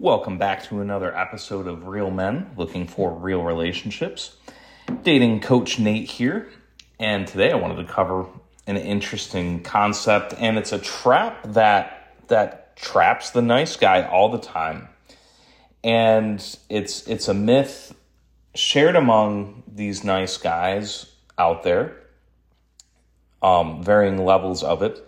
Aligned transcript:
Welcome 0.00 0.38
back 0.38 0.64
to 0.68 0.80
another 0.80 1.14
episode 1.14 1.66
of 1.66 1.86
Real 1.86 2.10
Men 2.10 2.52
Looking 2.56 2.86
for 2.86 3.12
Real 3.12 3.42
Relationships. 3.42 4.34
Dating 5.02 5.40
coach 5.40 5.78
Nate 5.78 6.08
here, 6.08 6.48
and 6.98 7.26
today 7.26 7.52
I 7.52 7.56
wanted 7.56 7.86
to 7.86 7.92
cover 7.92 8.24
an 8.66 8.78
interesting 8.78 9.62
concept 9.62 10.32
and 10.38 10.56
it's 10.56 10.72
a 10.72 10.78
trap 10.78 11.42
that 11.52 12.14
that 12.28 12.78
traps 12.78 13.28
the 13.32 13.42
nice 13.42 13.76
guy 13.76 14.02
all 14.02 14.30
the 14.30 14.38
time. 14.38 14.88
And 15.84 16.40
it's 16.70 17.06
it's 17.06 17.28
a 17.28 17.34
myth 17.34 17.94
shared 18.54 18.96
among 18.96 19.64
these 19.70 20.02
nice 20.02 20.38
guys 20.38 21.12
out 21.36 21.62
there, 21.62 21.94
um, 23.42 23.82
varying 23.82 24.24
levels 24.24 24.62
of 24.62 24.82
it, 24.82 25.06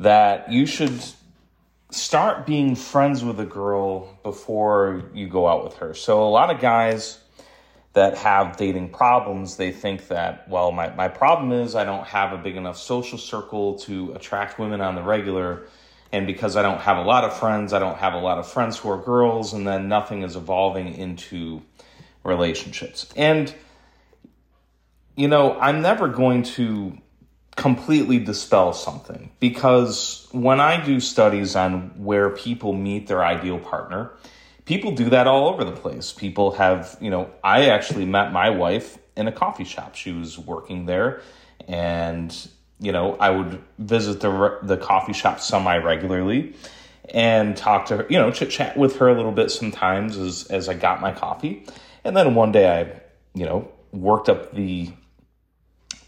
that 0.00 0.50
you 0.50 0.66
should 0.66 1.00
start 1.90 2.46
being 2.46 2.74
friends 2.74 3.24
with 3.24 3.38
a 3.40 3.44
girl 3.44 4.18
before 4.22 5.10
you 5.14 5.28
go 5.28 5.46
out 5.46 5.64
with 5.64 5.76
her. 5.76 5.94
So 5.94 6.26
a 6.26 6.30
lot 6.30 6.50
of 6.50 6.60
guys 6.60 7.18
that 7.92 8.18
have 8.18 8.56
dating 8.56 8.90
problems, 8.90 9.56
they 9.56 9.72
think 9.72 10.08
that, 10.08 10.48
well, 10.48 10.70
my, 10.72 10.90
my 10.94 11.08
problem 11.08 11.52
is 11.52 11.74
I 11.74 11.84
don't 11.84 12.06
have 12.06 12.32
a 12.32 12.38
big 12.38 12.56
enough 12.56 12.76
social 12.76 13.18
circle 13.18 13.78
to 13.80 14.12
attract 14.12 14.58
women 14.58 14.80
on 14.80 14.96
the 14.96 15.02
regular. 15.02 15.66
And 16.12 16.26
because 16.26 16.56
I 16.56 16.62
don't 16.62 16.80
have 16.80 16.98
a 16.98 17.02
lot 17.02 17.24
of 17.24 17.36
friends, 17.38 17.72
I 17.72 17.78
don't 17.78 17.96
have 17.96 18.14
a 18.14 18.18
lot 18.18 18.38
of 18.38 18.46
friends 18.46 18.76
who 18.76 18.90
are 18.90 18.98
girls, 18.98 19.54
and 19.54 19.66
then 19.66 19.88
nothing 19.88 20.22
is 20.22 20.36
evolving 20.36 20.94
into 20.94 21.62
relationships. 22.22 23.10
And, 23.16 23.54
you 25.16 25.28
know, 25.28 25.58
I'm 25.58 25.80
never 25.80 26.08
going 26.08 26.42
to 26.42 26.98
completely 27.56 28.18
dispel 28.18 28.72
something 28.72 29.30
because 29.40 30.28
when 30.30 30.60
I 30.60 30.84
do 30.84 31.00
studies 31.00 31.56
on 31.56 31.90
where 31.96 32.30
people 32.30 32.72
meet 32.72 33.06
their 33.08 33.24
ideal 33.24 33.58
partner, 33.58 34.12
people 34.66 34.92
do 34.92 35.10
that 35.10 35.26
all 35.26 35.48
over 35.48 35.64
the 35.64 35.72
place. 35.72 36.12
People 36.12 36.52
have, 36.52 36.96
you 37.00 37.10
know, 37.10 37.30
I 37.42 37.70
actually 37.70 38.04
met 38.04 38.32
my 38.32 38.50
wife 38.50 38.98
in 39.16 39.26
a 39.26 39.32
coffee 39.32 39.64
shop. 39.64 39.94
She 39.94 40.12
was 40.12 40.38
working 40.38 40.86
there 40.86 41.22
and 41.66 42.48
you 42.78 42.92
know, 42.92 43.16
I 43.16 43.30
would 43.30 43.62
visit 43.78 44.20
the 44.20 44.58
the 44.62 44.76
coffee 44.76 45.14
shop 45.14 45.40
semi 45.40 45.78
regularly 45.78 46.54
and 47.14 47.56
talk 47.56 47.86
to 47.86 47.98
her, 47.98 48.06
you 48.10 48.18
know, 48.18 48.30
chit 48.30 48.50
chat 48.50 48.76
with 48.76 48.96
her 48.96 49.08
a 49.08 49.14
little 49.14 49.32
bit 49.32 49.50
sometimes 49.50 50.18
as 50.18 50.46
as 50.48 50.68
I 50.68 50.74
got 50.74 51.00
my 51.00 51.12
coffee. 51.12 51.64
And 52.04 52.16
then 52.16 52.34
one 52.34 52.52
day 52.52 52.80
I, 52.80 53.00
you 53.34 53.46
know, 53.46 53.72
worked 53.92 54.28
up 54.28 54.52
the 54.52 54.92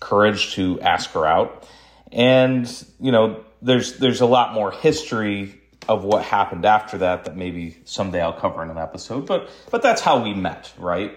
courage 0.00 0.54
to 0.54 0.80
ask 0.80 1.10
her 1.10 1.26
out. 1.26 1.66
And, 2.12 2.68
you 3.00 3.12
know, 3.12 3.44
there's 3.60 3.98
there's 3.98 4.20
a 4.20 4.26
lot 4.26 4.54
more 4.54 4.70
history 4.70 5.60
of 5.88 6.04
what 6.04 6.22
happened 6.22 6.64
after 6.64 6.98
that 6.98 7.24
that 7.24 7.36
maybe 7.36 7.78
someday 7.84 8.20
I'll 8.20 8.32
cover 8.32 8.62
in 8.62 8.70
an 8.70 8.78
episode. 8.78 9.26
But 9.26 9.50
but 9.70 9.82
that's 9.82 10.00
how 10.00 10.22
we 10.22 10.34
met, 10.34 10.72
right? 10.78 11.16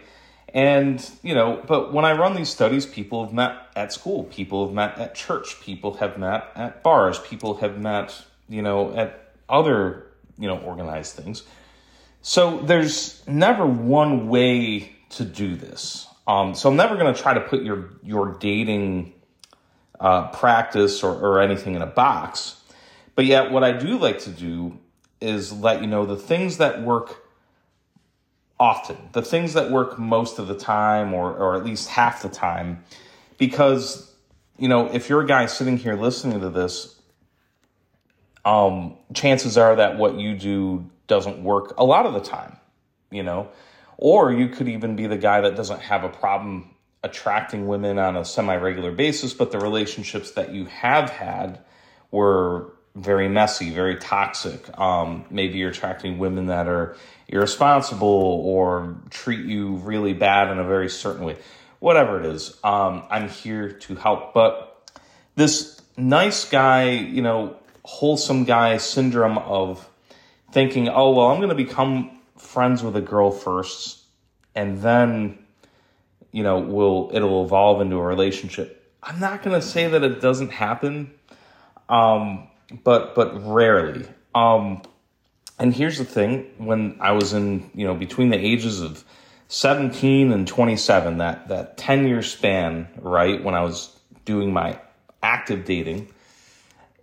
And, 0.53 1.09
you 1.23 1.33
know, 1.33 1.63
but 1.65 1.93
when 1.93 2.03
I 2.03 2.11
run 2.11 2.35
these 2.35 2.49
studies, 2.49 2.85
people 2.85 3.23
have 3.23 3.33
met 3.33 3.55
at 3.75 3.93
school, 3.93 4.25
people 4.25 4.65
have 4.65 4.75
met 4.75 4.97
at 4.97 5.15
church, 5.15 5.61
people 5.61 5.95
have 5.95 6.17
met 6.17 6.51
at 6.55 6.83
bars, 6.83 7.19
people 7.19 7.55
have 7.57 7.79
met, 7.79 8.21
you 8.49 8.61
know, 8.61 8.93
at 8.93 9.33
other, 9.47 10.07
you 10.37 10.47
know, 10.47 10.57
organized 10.57 11.15
things. 11.15 11.43
So 12.21 12.59
there's 12.59 13.25
never 13.27 13.65
one 13.65 14.27
way 14.27 14.93
to 15.11 15.23
do 15.23 15.55
this. 15.55 16.07
Um, 16.27 16.53
so 16.53 16.69
I'm 16.69 16.75
never 16.75 16.95
going 16.95 17.13
to 17.13 17.19
try 17.19 17.33
to 17.33 17.41
put 17.41 17.63
your 17.63 17.89
your 18.03 18.33
dating 18.39 19.13
uh, 19.99 20.29
practice 20.29 21.03
or, 21.03 21.13
or 21.13 21.41
anything 21.41 21.75
in 21.75 21.81
a 21.81 21.87
box. 21.87 22.61
But 23.15 23.25
yet, 23.25 23.51
what 23.51 23.63
I 23.63 23.71
do 23.71 23.97
like 23.97 24.19
to 24.19 24.29
do 24.29 24.77
is 25.19 25.51
let 25.51 25.81
you 25.81 25.87
know 25.87 26.05
the 26.05 26.15
things 26.15 26.57
that 26.57 26.81
work 26.81 27.23
often, 28.59 28.97
the 29.13 29.21
things 29.21 29.53
that 29.53 29.71
work 29.71 29.97
most 29.97 30.39
of 30.39 30.47
the 30.47 30.55
time, 30.55 31.13
or 31.13 31.35
or 31.35 31.55
at 31.55 31.65
least 31.65 31.89
half 31.89 32.21
the 32.21 32.29
time, 32.29 32.83
because 33.37 34.13
you 34.57 34.67
know 34.67 34.87
if 34.87 35.09
you're 35.09 35.21
a 35.21 35.27
guy 35.27 35.47
sitting 35.47 35.77
here 35.77 35.95
listening 35.95 36.39
to 36.41 36.49
this, 36.49 36.99
um, 38.45 38.95
chances 39.13 39.57
are 39.57 39.75
that 39.75 39.97
what 39.97 40.19
you 40.19 40.35
do 40.35 40.89
doesn't 41.07 41.43
work 41.43 41.73
a 41.77 41.83
lot 41.83 42.05
of 42.05 42.13
the 42.13 42.21
time. 42.21 42.57
You 43.09 43.23
know 43.23 43.49
or 43.97 44.31
you 44.31 44.49
could 44.49 44.67
even 44.67 44.95
be 44.95 45.07
the 45.07 45.17
guy 45.17 45.41
that 45.41 45.55
doesn't 45.55 45.81
have 45.81 46.03
a 46.03 46.09
problem 46.09 46.71
attracting 47.03 47.67
women 47.67 47.97
on 47.97 48.15
a 48.15 48.23
semi 48.23 48.55
regular 48.55 48.91
basis, 48.91 49.33
but 49.33 49.51
the 49.51 49.59
relationships 49.59 50.31
that 50.31 50.53
you 50.53 50.65
have 50.65 51.09
had 51.09 51.59
were 52.11 52.73
very 52.95 53.29
messy, 53.29 53.71
very 53.71 53.95
toxic. 53.95 54.77
Um, 54.77 55.25
maybe 55.29 55.57
you're 55.57 55.71
attracting 55.71 56.19
women 56.19 56.47
that 56.47 56.67
are 56.67 56.95
irresponsible 57.27 58.07
or 58.07 58.97
treat 59.09 59.45
you 59.45 59.75
really 59.77 60.13
bad 60.13 60.51
in 60.51 60.59
a 60.59 60.63
very 60.63 60.89
certain 60.89 61.23
way. 61.23 61.37
Whatever 61.79 62.19
it 62.19 62.25
is, 62.25 62.57
um, 62.63 63.03
I'm 63.09 63.29
here 63.29 63.71
to 63.71 63.95
help. 63.95 64.33
But 64.33 64.91
this 65.35 65.81
nice 65.97 66.45
guy, 66.45 66.91
you 66.91 67.21
know, 67.21 67.55
wholesome 67.83 68.43
guy 68.43 68.77
syndrome 68.77 69.37
of 69.37 69.87
thinking, 70.51 70.89
oh, 70.89 71.11
well, 71.11 71.27
I'm 71.27 71.37
going 71.37 71.49
to 71.49 71.55
become 71.55 72.20
friends 72.41 72.83
with 72.83 72.95
a 72.95 73.01
girl 73.01 73.31
first 73.31 74.01
and 74.55 74.81
then 74.81 75.37
you 76.31 76.43
know 76.43 76.59
will 76.59 77.09
it'll 77.13 77.45
evolve 77.45 77.81
into 77.81 77.97
a 77.97 78.03
relationship. 78.03 78.77
I'm 79.03 79.19
not 79.19 79.43
going 79.43 79.59
to 79.59 79.65
say 79.65 79.87
that 79.87 80.03
it 80.03 80.21
doesn't 80.21 80.51
happen 80.51 81.13
um 81.89 82.47
but 82.83 83.15
but 83.15 83.45
rarely. 83.45 84.07
Um 84.35 84.81
and 85.59 85.73
here's 85.73 85.97
the 85.97 86.05
thing 86.05 86.49
when 86.57 86.97
i 86.99 87.11
was 87.11 87.33
in 87.33 87.69
you 87.75 87.85
know 87.85 87.93
between 87.93 88.29
the 88.29 88.37
ages 88.37 88.81
of 88.81 89.03
17 89.49 90.31
and 90.31 90.47
27 90.47 91.17
that 91.17 91.49
that 91.49 91.77
10 91.77 92.07
year 92.07 92.23
span 92.23 92.87
right 92.97 93.43
when 93.43 93.53
i 93.53 93.61
was 93.61 93.95
doing 94.25 94.53
my 94.53 94.79
active 95.21 95.65
dating 95.65 96.07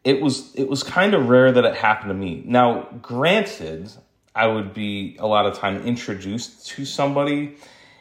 it 0.09 0.23
was 0.23 0.55
it 0.55 0.69
was 0.69 0.83
kind 0.83 1.13
of 1.13 1.29
rare 1.29 1.53
that 1.53 1.67
it 1.67 1.75
happened 1.75 2.09
to 2.09 2.15
me. 2.15 2.43
Now 2.47 2.89
granted 3.03 3.91
I 4.39 4.47
would 4.47 4.73
be 4.73 5.17
a 5.19 5.27
lot 5.27 5.47
of 5.47 5.59
time 5.59 5.85
introduced 5.85 6.69
to 6.69 6.85
somebody. 6.85 7.57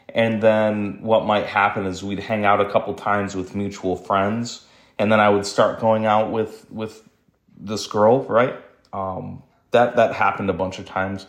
And 0.10 0.42
then 0.42 1.02
what 1.02 1.26
might 1.26 1.48
happen 1.48 1.88
is 1.88 2.04
we'd 2.04 2.20
hang 2.20 2.46
out 2.46 2.62
a 2.62 2.70
couple 2.70 2.94
times 2.94 3.36
with 3.36 3.56
mutual 3.56 3.96
friends. 3.96 4.64
And 5.00 5.12
then 5.12 5.20
I 5.20 5.30
would 5.30 5.48
start 5.48 5.80
going 5.80 6.06
out 6.06 6.32
with, 6.32 6.70
with 6.70 7.02
this 7.60 7.88
girl, 7.88 8.24
right? 8.26 8.56
Um, 8.94 9.42
that, 9.72 9.96
that 9.96 10.14
happened 10.14 10.52
a 10.52 10.54
bunch 10.54 10.78
of 10.78 10.86
times. 10.86 11.26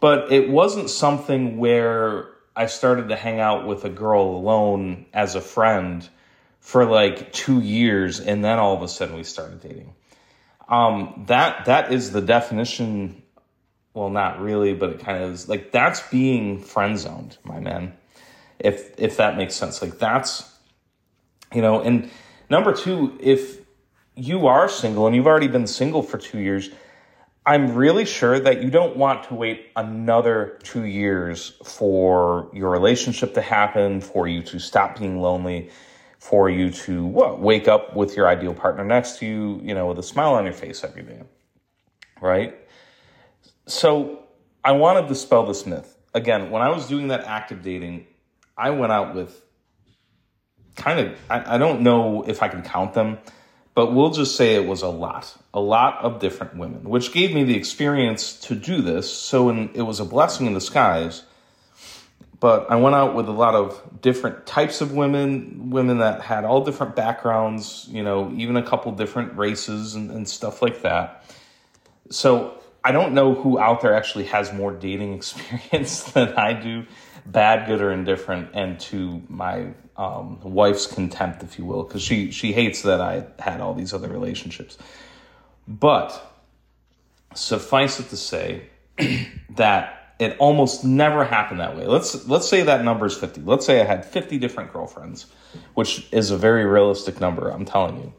But 0.00 0.30
it 0.30 0.50
wasn't 0.50 0.90
something 0.90 1.56
where 1.56 2.28
I 2.54 2.66
started 2.66 3.08
to 3.08 3.16
hang 3.16 3.40
out 3.40 3.66
with 3.66 3.86
a 3.86 3.90
girl 3.90 4.22
alone 4.22 5.06
as 5.14 5.34
a 5.34 5.40
friend 5.40 6.06
for 6.60 6.84
like 6.84 7.32
two 7.32 7.62
years. 7.62 8.20
And 8.20 8.44
then 8.44 8.58
all 8.58 8.76
of 8.76 8.82
a 8.82 8.88
sudden 8.88 9.16
we 9.16 9.24
started 9.24 9.62
dating. 9.62 9.94
Um, 10.68 11.24
that, 11.28 11.64
that 11.64 11.90
is 11.90 12.12
the 12.12 12.20
definition 12.20 13.21
well, 13.94 14.10
not 14.10 14.40
really, 14.40 14.72
but 14.74 14.90
it 14.90 15.00
kind 15.00 15.22
of 15.22 15.32
is 15.32 15.48
like 15.48 15.72
that's 15.72 16.00
being 16.08 16.58
friend 16.60 16.98
zoned, 16.98 17.38
my 17.44 17.60
man. 17.60 17.92
If 18.58 18.98
if 18.98 19.16
that 19.18 19.36
makes 19.36 19.54
sense, 19.54 19.82
like 19.82 19.98
that's 19.98 20.50
you 21.52 21.60
know, 21.60 21.80
and 21.80 22.10
number 22.48 22.72
two, 22.72 23.16
if 23.20 23.60
you 24.14 24.46
are 24.46 24.68
single 24.68 25.06
and 25.06 25.14
you've 25.16 25.26
already 25.26 25.48
been 25.48 25.66
single 25.66 26.02
for 26.02 26.18
two 26.18 26.38
years, 26.38 26.70
I'm 27.44 27.74
really 27.74 28.04
sure 28.04 28.38
that 28.38 28.62
you 28.62 28.70
don't 28.70 28.96
want 28.96 29.24
to 29.24 29.34
wait 29.34 29.70
another 29.74 30.58
two 30.62 30.84
years 30.84 31.54
for 31.64 32.48
your 32.52 32.70
relationship 32.70 33.34
to 33.34 33.42
happen, 33.42 34.00
for 34.00 34.28
you 34.28 34.42
to 34.44 34.58
stop 34.58 34.98
being 34.98 35.20
lonely, 35.20 35.70
for 36.18 36.48
you 36.48 36.70
to 36.70 37.04
what 37.04 37.40
wake 37.40 37.68
up 37.68 37.96
with 37.96 38.16
your 38.16 38.28
ideal 38.28 38.54
partner 38.54 38.84
next 38.84 39.18
to 39.18 39.26
you, 39.26 39.60
you 39.62 39.74
know, 39.74 39.88
with 39.88 39.98
a 39.98 40.02
smile 40.02 40.34
on 40.34 40.44
your 40.44 40.54
face 40.54 40.84
every 40.84 41.02
day, 41.02 41.20
right? 42.20 42.56
So 43.72 44.24
I 44.62 44.72
want 44.72 45.02
to 45.02 45.08
dispel 45.08 45.46
this 45.46 45.64
myth. 45.64 45.96
Again, 46.12 46.50
when 46.50 46.60
I 46.60 46.68
was 46.68 46.86
doing 46.86 47.08
that 47.08 47.24
active 47.24 47.62
dating, 47.62 48.06
I 48.56 48.68
went 48.68 48.92
out 48.92 49.14
with 49.14 49.42
kind 50.76 51.00
of, 51.00 51.18
I, 51.30 51.54
I 51.54 51.58
don't 51.58 51.80
know 51.80 52.22
if 52.22 52.42
I 52.42 52.48
can 52.48 52.60
count 52.60 52.92
them, 52.92 53.18
but 53.74 53.94
we'll 53.94 54.10
just 54.10 54.36
say 54.36 54.56
it 54.56 54.66
was 54.66 54.82
a 54.82 54.88
lot, 54.88 55.34
a 55.54 55.60
lot 55.60 56.04
of 56.04 56.20
different 56.20 56.54
women, 56.56 56.84
which 56.84 57.14
gave 57.14 57.32
me 57.32 57.44
the 57.44 57.56
experience 57.56 58.34
to 58.40 58.54
do 58.54 58.82
this. 58.82 59.10
So 59.10 59.48
in, 59.48 59.70
it 59.72 59.82
was 59.82 60.00
a 60.00 60.04
blessing 60.04 60.46
in 60.46 60.52
disguise. 60.52 61.22
But 62.40 62.70
I 62.70 62.76
went 62.76 62.94
out 62.94 63.14
with 63.14 63.26
a 63.26 63.32
lot 63.32 63.54
of 63.54 64.02
different 64.02 64.44
types 64.44 64.82
of 64.82 64.92
women, 64.92 65.70
women 65.70 65.98
that 65.98 66.20
had 66.20 66.44
all 66.44 66.62
different 66.62 66.94
backgrounds, 66.94 67.88
you 67.90 68.02
know, 68.02 68.30
even 68.36 68.56
a 68.56 68.62
couple 68.62 68.92
different 68.92 69.38
races 69.38 69.94
and, 69.94 70.10
and 70.10 70.28
stuff 70.28 70.60
like 70.60 70.82
that. 70.82 71.24
So 72.10 72.61
I 72.84 72.92
don't 72.92 73.14
know 73.14 73.34
who 73.34 73.58
out 73.58 73.80
there 73.80 73.94
actually 73.94 74.24
has 74.24 74.52
more 74.52 74.72
dating 74.72 75.12
experience 75.14 76.04
than 76.04 76.34
I 76.34 76.52
do, 76.52 76.86
bad, 77.26 77.66
good, 77.66 77.80
or 77.80 77.92
indifferent, 77.92 78.50
and 78.54 78.78
to 78.80 79.22
my 79.28 79.68
um, 79.96 80.40
wife's 80.42 80.86
contempt, 80.86 81.42
if 81.42 81.58
you 81.58 81.64
will, 81.64 81.84
because 81.84 82.02
she 82.02 82.30
she 82.30 82.52
hates 82.52 82.82
that 82.82 83.00
I 83.00 83.26
had 83.38 83.60
all 83.60 83.74
these 83.74 83.92
other 83.92 84.08
relationships. 84.08 84.78
But 85.68 86.30
suffice 87.34 88.00
it 88.00 88.08
to 88.10 88.16
say 88.16 88.68
that 89.56 90.14
it 90.18 90.36
almost 90.38 90.84
never 90.84 91.24
happened 91.24 91.60
that 91.60 91.76
way. 91.76 91.86
Let's 91.86 92.26
let's 92.26 92.48
say 92.48 92.62
that 92.62 92.84
number 92.84 93.06
is 93.06 93.16
50. 93.16 93.42
Let's 93.42 93.66
say 93.66 93.80
I 93.80 93.84
had 93.84 94.04
50 94.04 94.38
different 94.38 94.72
girlfriends, 94.72 95.26
which 95.74 96.06
is 96.12 96.30
a 96.30 96.36
very 96.36 96.64
realistic 96.64 97.20
number, 97.20 97.50
I'm 97.50 97.64
telling 97.64 97.98
you. 97.98 98.12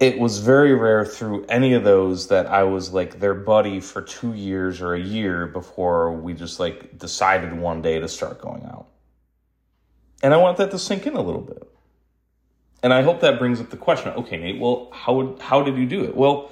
It 0.00 0.18
was 0.18 0.38
very 0.38 0.74
rare 0.74 1.04
through 1.04 1.44
any 1.50 1.74
of 1.74 1.84
those 1.84 2.28
that 2.28 2.46
I 2.46 2.62
was 2.62 2.90
like 2.90 3.20
their 3.20 3.34
buddy 3.34 3.80
for 3.80 4.00
2 4.00 4.32
years 4.32 4.80
or 4.80 4.94
a 4.94 5.00
year 5.00 5.46
before 5.46 6.12
we 6.12 6.32
just 6.32 6.58
like 6.58 6.98
decided 6.98 7.52
one 7.52 7.82
day 7.82 8.00
to 8.00 8.08
start 8.08 8.40
going 8.40 8.64
out. 8.64 8.86
And 10.22 10.32
I 10.32 10.38
want 10.38 10.56
that 10.56 10.70
to 10.70 10.78
sink 10.78 11.06
in 11.06 11.14
a 11.14 11.20
little 11.20 11.42
bit. 11.42 11.70
And 12.82 12.94
I 12.94 13.02
hope 13.02 13.20
that 13.20 13.38
brings 13.38 13.60
up 13.60 13.68
the 13.68 13.76
question, 13.76 14.12
okay, 14.12 14.38
Nate, 14.38 14.58
well, 14.58 14.88
how 14.90 15.36
how 15.38 15.60
did 15.60 15.76
you 15.76 15.84
do 15.84 16.02
it? 16.04 16.16
Well, 16.16 16.50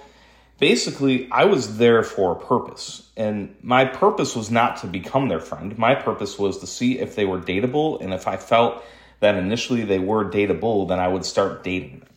basically, 0.58 1.26
I 1.32 1.46
was 1.46 1.78
there 1.78 2.02
for 2.02 2.32
a 2.32 2.36
purpose. 2.36 3.08
And 3.16 3.56
my 3.62 3.86
purpose 3.86 4.36
was 4.36 4.50
not 4.50 4.76
to 4.82 4.86
become 4.86 5.28
their 5.28 5.40
friend. 5.40 5.78
My 5.78 5.94
purpose 5.94 6.38
was 6.38 6.58
to 6.58 6.66
see 6.66 6.98
if 6.98 7.16
they 7.16 7.24
were 7.24 7.40
dateable. 7.40 7.98
And 8.02 8.12
if 8.12 8.28
I 8.28 8.36
felt 8.36 8.84
that 9.20 9.36
initially 9.36 9.84
they 9.84 9.98
were 9.98 10.30
dateable, 10.30 10.86
then 10.86 11.00
I 11.00 11.08
would 11.08 11.24
start 11.24 11.64
dating 11.64 12.00
them. 12.00 12.08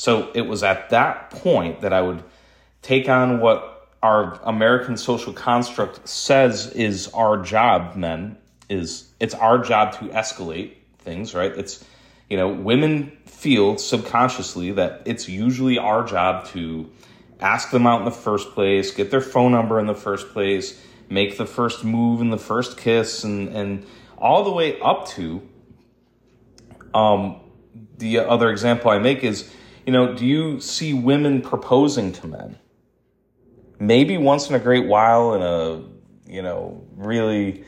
So 0.00 0.30
it 0.32 0.46
was 0.46 0.62
at 0.62 0.88
that 0.88 1.28
point 1.28 1.82
that 1.82 1.92
I 1.92 2.00
would 2.00 2.24
take 2.80 3.10
on 3.10 3.38
what 3.38 3.86
our 4.02 4.40
American 4.44 4.96
social 4.96 5.34
construct 5.34 6.08
says 6.08 6.68
is 6.68 7.08
our 7.08 7.36
job, 7.42 7.96
men, 7.96 8.38
is 8.70 9.10
it's 9.20 9.34
our 9.34 9.58
job 9.58 9.92
to 9.98 10.06
escalate 10.06 10.72
things, 11.00 11.34
right? 11.34 11.52
It's, 11.52 11.84
you 12.30 12.38
know, 12.38 12.48
women 12.48 13.12
feel 13.26 13.76
subconsciously 13.76 14.72
that 14.72 15.02
it's 15.04 15.28
usually 15.28 15.76
our 15.76 16.02
job 16.02 16.46
to 16.46 16.90
ask 17.38 17.70
them 17.70 17.86
out 17.86 17.98
in 17.98 18.06
the 18.06 18.10
first 18.10 18.52
place, 18.52 18.92
get 18.92 19.10
their 19.10 19.20
phone 19.20 19.52
number 19.52 19.78
in 19.78 19.84
the 19.84 19.94
first 19.94 20.30
place, 20.30 20.82
make 21.10 21.36
the 21.36 21.44
first 21.44 21.84
move 21.84 22.22
and 22.22 22.32
the 22.32 22.38
first 22.38 22.78
kiss, 22.78 23.22
and, 23.22 23.50
and 23.50 23.84
all 24.16 24.44
the 24.44 24.50
way 24.50 24.80
up 24.80 25.08
to 25.08 25.46
um, 26.94 27.38
the 27.98 28.20
other 28.20 28.48
example 28.48 28.90
I 28.90 28.98
make 28.98 29.22
is, 29.22 29.52
you 29.90 29.96
know, 29.96 30.14
do 30.14 30.24
you 30.24 30.60
see 30.60 30.94
women 30.94 31.42
proposing 31.42 32.12
to 32.12 32.28
men? 32.28 32.56
Maybe 33.80 34.16
once 34.18 34.48
in 34.48 34.54
a 34.54 34.60
great 34.60 34.86
while 34.86 35.34
in 35.34 35.42
a, 35.42 35.82
you 36.32 36.42
know, 36.42 36.86
really 36.94 37.64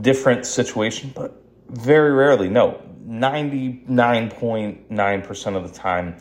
different 0.00 0.46
situation, 0.46 1.12
but 1.14 1.44
very 1.68 2.12
rarely. 2.12 2.48
No, 2.48 2.80
99.9% 3.06 5.54
of 5.54 5.70
the 5.70 5.78
time, 5.78 6.16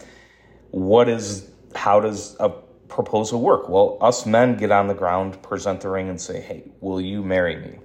what 0.71 1.07
is, 1.07 1.49
how 1.73 2.01
does 2.01 2.35
a 2.41 2.49
proposal 2.89 3.39
work? 3.39 3.69
Well, 3.69 3.97
us 4.01 4.25
men 4.25 4.57
get 4.57 4.73
on 4.73 4.87
the 4.87 4.93
ground, 4.93 5.41
present 5.41 5.79
the 5.79 5.87
ring, 5.87 6.09
and 6.09 6.19
say, 6.19 6.41
hey, 6.41 6.69
will 6.81 6.99
you 6.99 7.23
marry 7.23 7.55
me? 7.55 7.79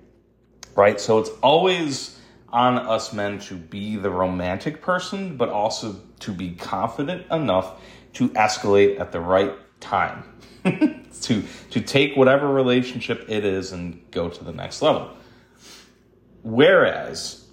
Right? 0.75 1.01
So 1.01 1.21
it's 1.21 1.31
always 1.41 2.19
on 2.55 2.79
us 2.79 3.13
men 3.13 3.39
to 3.41 3.55
be 3.55 3.97
the 3.97 4.11
romantic 4.11 4.81
person, 4.81 5.37
but 5.37 5.51
also 5.51 5.97
to 6.21 6.33
be 6.33 6.53
confident 6.53 7.31
enough 7.31 7.83
to 8.15 8.31
escalate 8.31 8.99
at 8.99 9.13
the 9.13 9.21
right 9.21 9.53
time. 9.81 10.25
to 10.65 11.43
to 11.71 11.81
take 11.81 12.17
whatever 12.17 12.49
relationship 12.49 13.27
it 13.29 13.45
is 13.45 13.73
and 13.73 14.01
go 14.11 14.31
to 14.31 14.45
the 14.45 14.53
next 14.53 14.81
level. 14.81 15.11
Whereas 16.43 17.47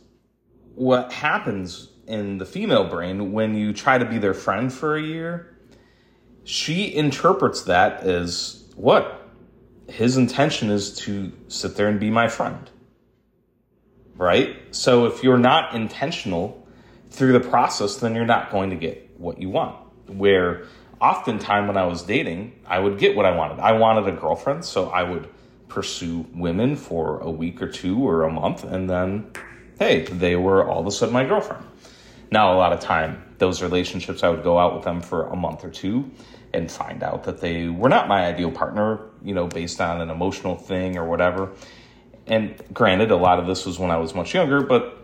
what 0.75 1.11
happens 1.11 1.89
in 2.07 2.37
the 2.37 2.45
female 2.45 2.85
brain 2.85 3.33
when 3.33 3.55
you 3.55 3.73
try 3.73 3.97
to 3.97 4.05
be 4.05 4.17
their 4.17 4.33
friend 4.33 4.71
for 4.71 4.95
a 4.95 5.01
year 5.01 5.51
she 6.43 6.93
interprets 6.93 7.63
that 7.63 8.03
as 8.03 8.63
what? 8.75 9.29
His 9.87 10.17
intention 10.17 10.69
is 10.69 10.95
to 10.99 11.31
sit 11.47 11.75
there 11.75 11.87
and 11.87 11.99
be 11.99 12.09
my 12.09 12.27
friend. 12.27 12.69
Right? 14.21 14.55
So 14.69 15.07
if 15.07 15.23
you're 15.23 15.39
not 15.39 15.73
intentional 15.73 16.67
through 17.09 17.33
the 17.33 17.39
process, 17.39 17.95
then 17.95 18.13
you're 18.13 18.23
not 18.23 18.51
going 18.51 18.69
to 18.69 18.75
get 18.75 19.09
what 19.17 19.41
you 19.41 19.49
want. 19.49 19.75
Where 20.05 20.67
oftentimes 21.01 21.67
when 21.67 21.75
I 21.75 21.87
was 21.87 22.03
dating, 22.03 22.53
I 22.67 22.77
would 22.77 22.99
get 22.99 23.15
what 23.15 23.25
I 23.25 23.35
wanted. 23.35 23.59
I 23.59 23.71
wanted 23.71 24.07
a 24.07 24.15
girlfriend, 24.15 24.63
so 24.63 24.91
I 24.91 25.01
would 25.01 25.27
pursue 25.69 26.27
women 26.35 26.75
for 26.75 27.19
a 27.21 27.31
week 27.31 27.63
or 27.63 27.67
two 27.67 28.07
or 28.07 28.21
a 28.21 28.31
month, 28.31 28.63
and 28.63 28.87
then, 28.87 29.31
hey, 29.79 30.03
they 30.03 30.35
were 30.35 30.69
all 30.69 30.81
of 30.81 30.85
a 30.85 30.91
sudden 30.91 31.13
my 31.13 31.25
girlfriend. 31.25 31.65
Now, 32.29 32.53
a 32.53 32.57
lot 32.57 32.73
of 32.73 32.79
time, 32.79 33.23
those 33.39 33.63
relationships, 33.63 34.21
I 34.21 34.29
would 34.29 34.43
go 34.43 34.59
out 34.59 34.75
with 34.75 34.83
them 34.83 35.01
for 35.01 35.25
a 35.29 35.35
month 35.35 35.65
or 35.65 35.71
two 35.71 36.11
and 36.53 36.71
find 36.71 37.01
out 37.01 37.23
that 37.23 37.41
they 37.41 37.69
were 37.69 37.89
not 37.89 38.07
my 38.07 38.25
ideal 38.27 38.51
partner, 38.51 38.99
you 39.23 39.33
know, 39.33 39.47
based 39.47 39.81
on 39.81 39.99
an 39.99 40.11
emotional 40.11 40.55
thing 40.55 40.95
or 40.95 41.07
whatever. 41.07 41.53
And 42.27 42.61
granted, 42.73 43.11
a 43.11 43.15
lot 43.15 43.39
of 43.39 43.47
this 43.47 43.65
was 43.65 43.79
when 43.79 43.91
I 43.91 43.97
was 43.97 44.13
much 44.13 44.33
younger, 44.33 44.61
but 44.61 44.97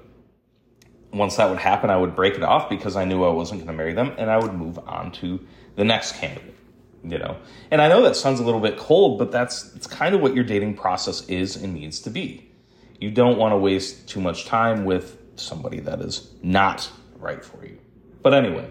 once 1.12 1.38
that 1.38 1.50
would 1.50 1.60
happen, 1.60 1.90
I 1.90 1.98
would 1.98 2.16
break 2.16 2.36
it 2.36 2.44
off 2.44 2.70
because 2.70 2.96
I 2.96 3.06
knew 3.06 3.24
I 3.24 3.32
wasn't 3.32 3.62
going 3.62 3.68
to 3.68 3.74
marry 3.74 3.94
them 3.94 4.14
and 4.18 4.30
I 4.30 4.38
would 4.38 4.54
move 4.54 4.80
on 4.80 5.12
to 5.14 5.40
the 5.76 5.84
next 5.84 6.18
candidate, 6.18 6.56
you 7.04 7.18
know. 7.18 7.38
And 7.72 7.82
I 7.82 7.88
know 7.88 8.02
that 8.04 8.16
sounds 8.16 8.40
a 8.40 8.44
little 8.44 8.60
bit 8.60 8.78
cold, 8.78 9.20
but 9.20 9.32
that's 9.32 9.74
it's 9.76 9.88
kind 9.88 10.14
of 10.16 10.22
what 10.22 10.36
your 10.36 10.44
dating 10.44 10.76
process 10.76 11.28
is 11.28 11.56
and 11.56 11.74
needs 11.74 12.00
to 12.02 12.10
be. 12.10 12.52
You 13.00 13.12
don't 13.12 13.38
want 13.38 13.54
to 13.54 13.58
waste 13.58 14.08
too 14.08 14.22
much 14.22 14.46
time 14.46 14.86
with 14.86 15.18
somebody 15.36 15.80
that 15.82 16.02
is 16.02 16.32
not 16.42 16.90
right 17.18 17.44
for 17.44 17.64
you. 17.66 17.78
But 18.22 18.34
anyway, 18.34 18.70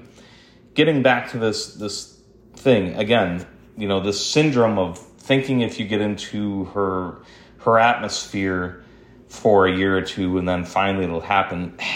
getting 0.75 1.03
back 1.03 1.31
to 1.31 1.39
this 1.39 1.75
this 1.75 2.21
thing 2.55 2.97
again, 2.97 3.47
you 3.77 3.89
know, 3.89 4.01
this 4.01 4.25
syndrome 4.25 4.79
of 4.79 4.99
thinking 4.99 5.61
if 5.61 5.79
you 5.81 5.87
get 5.87 6.01
into 6.01 6.65
her 6.67 7.23
her 7.67 7.79
atmosphere 7.79 8.83
for 9.29 9.67
a 9.67 9.77
year 9.77 9.97
or 9.97 10.03
two 10.03 10.39
and 10.39 10.49
then 10.49 10.65
finally 10.65 11.05
it'll 11.05 11.21
happen. 11.21 11.79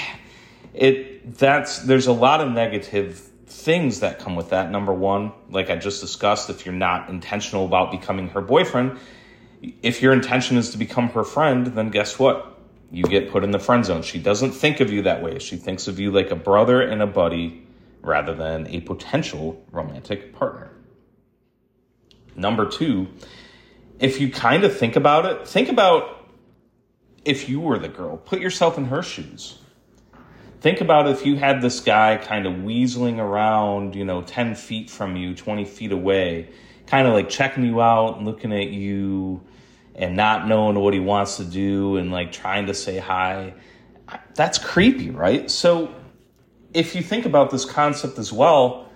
It 0.73 1.37
that's 1.37 1.81
there's 1.81 2.07
a 2.07 2.13
lot 2.13 2.41
of 2.41 2.53
negative 2.53 3.19
things 3.49 4.01
that 4.01 4.21
come 4.21 4.37
with 4.37 4.51
that. 4.51 4.71
Number 4.71 4.95
one, 4.95 5.33
like 5.51 5.69
I 5.69 5.75
just 5.75 6.01
discussed, 6.01 6.49
if 6.49 6.65
you're 6.65 6.73
not 6.73 7.09
intentional 7.11 7.65
about 7.65 7.91
becoming 7.91 8.29
her 8.29 8.41
boyfriend, 8.41 9.01
if 9.83 10.01
your 10.01 10.13
intention 10.13 10.57
is 10.57 10.71
to 10.71 10.79
become 10.79 11.09
her 11.09 11.25
friend, 11.25 11.67
then 11.67 11.91
guess 11.91 12.21
what? 12.21 12.61
you 12.91 13.05
get 13.05 13.31
put 13.31 13.45
in 13.45 13.51
the 13.51 13.59
friend 13.59 13.85
zone. 13.85 14.03
She 14.03 14.19
doesn't 14.19 14.53
think 14.53 14.81
of 14.81 14.91
you 14.91 15.03
that 15.03 15.23
way. 15.23 15.39
She 15.39 15.57
thinks 15.57 15.89
of 15.89 16.01
you 16.01 16.11
like 16.11 16.31
a 16.31 16.37
brother 16.37 16.81
and 16.83 17.01
a 17.01 17.07
buddy 17.07 17.67
rather 18.03 18.35
than 18.35 18.67
a 18.67 18.81
potential 18.81 19.65
romantic 19.71 20.35
partner. 20.35 20.71
Number 22.35 22.69
two, 22.69 23.09
if 24.01 24.21
you 24.21 24.31
kind 24.31 24.65
of 24.65 24.77
think 24.77 24.97
about 24.97 25.27
it, 25.27 25.47
think 25.47 25.69
about 25.69 26.27
if 27.25 27.49
you 27.49 27.61
were 27.61 27.79
the 27.79 27.89
girl, 27.89 28.17
put 28.17 28.41
yourself 28.41 28.79
in 28.79 28.87
her 28.87 29.03
shoes. 29.03 29.59
Think 30.61 30.81
about 30.81 31.07
if 31.07 31.25
you 31.25 31.37
had 31.37 31.63
this 31.63 31.81
guy 31.81 32.17
kind 32.17 32.47
of 32.47 32.55
weaseling 32.55 33.19
around, 33.19 33.95
you 33.95 34.05
know, 34.05 34.23
10 34.23 34.55
feet 34.55 34.91
from 34.91 35.17
you, 35.17 35.35
20 35.35 35.65
feet 35.65 35.93
away, 35.93 36.51
kind 36.87 37.07
of 37.07 37.15
like 37.15 37.29
checking 37.29 37.65
you 37.65 37.81
out, 37.81 38.17
and 38.17 38.27
looking 38.27 38.53
at 38.53 38.69
you, 38.69 39.43
and 39.95 40.17
not 40.17 40.49
knowing 40.49 40.79
what 40.79 40.95
he 40.95 41.01
wants 41.01 41.37
to 41.37 41.45
do 41.45 41.97
and 41.97 42.11
like 42.11 42.33
trying 42.33 42.67
to 42.67 42.75
say 42.75 42.99
hi. 42.99 43.55
That's 44.35 44.59
creepy, 44.59 45.11
right? 45.11 45.51
So 45.51 45.95
if 46.73 46.95
you 46.95 47.03
think 47.03 47.27
about 47.27 47.51
this 47.51 47.65
concept 47.65 48.19
as 48.19 48.33
well, 48.33 48.90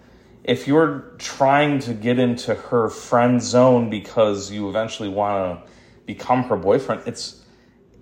if 0.45 0.69
you're 0.69 1.15
trying 1.19 1.79
to 1.81 1.95
get 1.95 2.19
into 2.19 2.55
her 2.55 2.89
friend 2.89 3.43
zone 3.43 3.91
because 3.91 4.51
you 4.51 4.69
eventually 4.69 5.09
want 5.09 5.65
to 5.65 5.73
become 6.07 6.45
her 6.45 6.57
boyfriend, 6.57 7.03
it's 7.07 7.41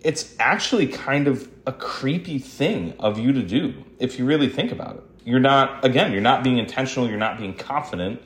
it's 0.01 0.35
actually 0.41 0.89
kind 0.89 1.29
of 1.29 1.49
a 1.65 1.73
creepy 1.73 2.41
thing 2.41 2.95
of 2.99 3.19
you 3.19 3.33
to 3.33 3.43
do 3.43 3.85
if 4.01 4.19
you 4.19 4.25
really 4.25 4.49
think 4.49 4.73
about 4.73 4.97
it. 4.97 5.03
You're 5.25 5.41
not 5.41 5.85
again, 5.85 6.13
you're 6.13 6.21
not 6.21 6.43
being 6.43 6.59
intentional, 6.59 7.09
you're 7.09 7.19
not 7.19 7.39
being 7.39 7.55
confident 7.55 8.21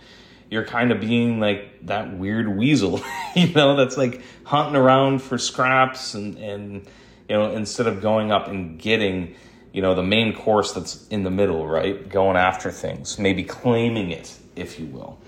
you're 0.51 0.65
kind 0.65 0.93
of 0.93 1.01
being 1.01 1.41
like 1.41 1.87
that 1.87 2.17
weird 2.17 2.49
weasel, 2.49 3.01
you 3.37 3.53
know, 3.53 3.77
that's 3.77 3.97
like 3.97 4.23
hunting 4.45 4.77
around 4.77 5.21
for 5.23 5.39
scraps 5.39 6.15
and, 6.15 6.37
and, 6.39 6.87
you 7.29 7.37
know, 7.37 7.51
instead 7.53 7.87
of 7.87 8.01
going 8.01 8.31
up 8.31 8.49
and 8.49 8.79
getting, 8.79 9.35
you 9.77 9.83
know, 9.83 9.95
the 9.95 10.03
main 10.03 10.33
course 10.33 10.73
that's 10.73 11.07
in 11.09 11.23
the 11.23 11.31
middle, 11.31 11.67
right? 11.67 12.09
Going 12.09 12.39
after 12.39 12.71
things, 12.71 13.19
maybe 13.19 13.45
claiming 13.45 14.11
it, 14.11 14.35
if 14.57 14.81
you 14.81 14.87
will. 14.87 15.19